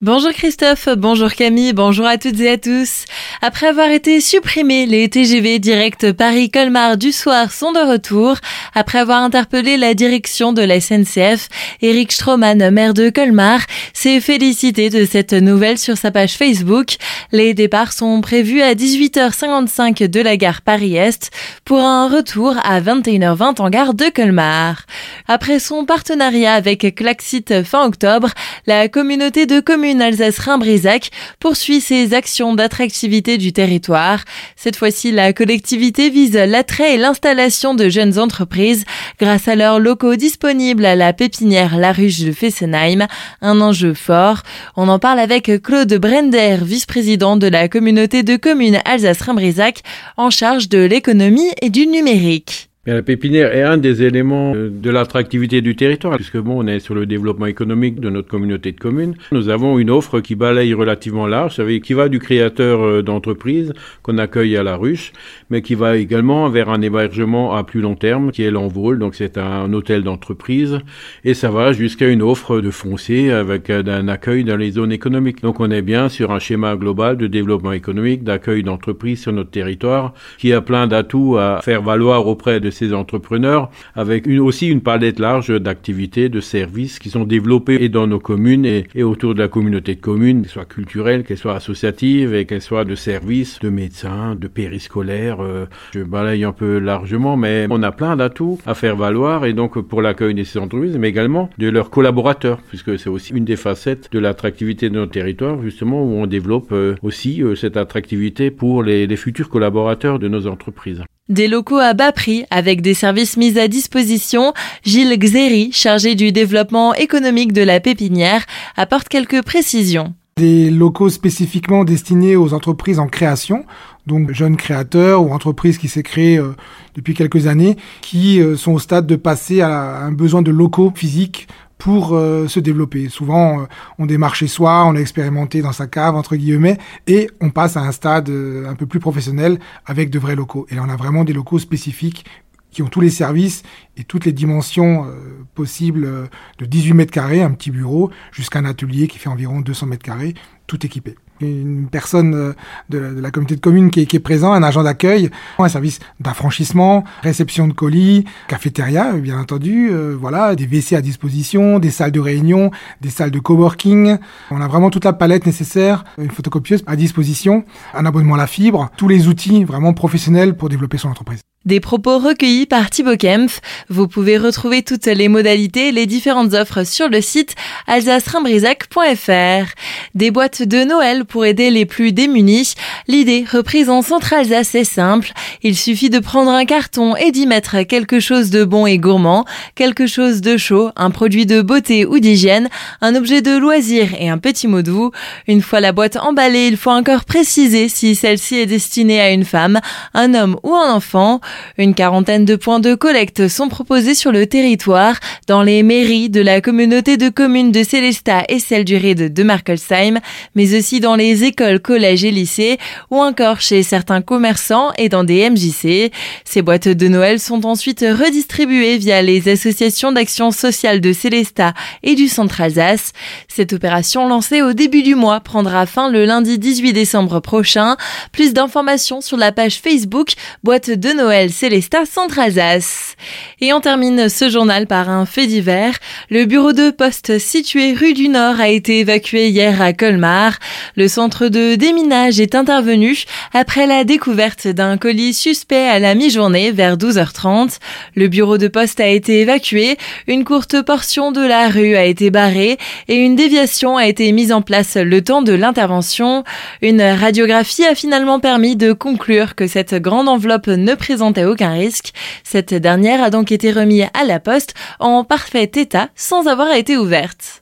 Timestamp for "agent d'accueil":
154.62-155.30